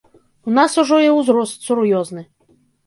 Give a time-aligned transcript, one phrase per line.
[0.51, 2.29] У нас ужо і ўзрост сур'ёзны.